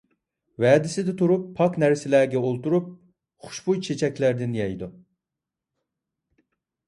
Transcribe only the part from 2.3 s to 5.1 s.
ئولتۇرۇپ، خۇشبۇي چېچەكلەردىن يەيدۇ.